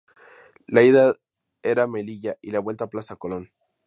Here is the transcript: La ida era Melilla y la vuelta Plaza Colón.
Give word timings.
La 0.65 0.81
ida 0.81 1.13
era 1.61 1.85
Melilla 1.85 2.35
y 2.41 2.49
la 2.49 2.57
vuelta 2.57 2.87
Plaza 2.87 3.17
Colón. 3.17 3.51